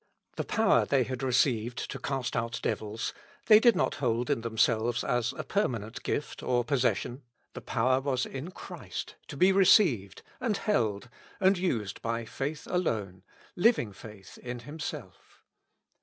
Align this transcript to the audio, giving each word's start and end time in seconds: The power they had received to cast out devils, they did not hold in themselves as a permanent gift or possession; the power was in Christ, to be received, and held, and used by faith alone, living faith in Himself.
The 0.35 0.43
power 0.43 0.83
they 0.83 1.03
had 1.03 1.21
received 1.21 1.77
to 1.91 1.99
cast 1.99 2.35
out 2.35 2.59
devils, 2.63 3.13
they 3.45 3.59
did 3.59 3.75
not 3.75 3.93
hold 4.01 4.31
in 4.31 4.41
themselves 4.41 5.03
as 5.03 5.31
a 5.33 5.43
permanent 5.43 6.01
gift 6.01 6.41
or 6.41 6.63
possession; 6.63 7.21
the 7.53 7.61
power 7.61 8.01
was 8.01 8.25
in 8.25 8.49
Christ, 8.49 9.13
to 9.27 9.37
be 9.37 9.51
received, 9.51 10.23
and 10.39 10.57
held, 10.57 11.07
and 11.39 11.55
used 11.55 12.01
by 12.01 12.25
faith 12.25 12.65
alone, 12.65 13.21
living 13.55 13.93
faith 13.93 14.39
in 14.39 14.61
Himself. 14.61 15.43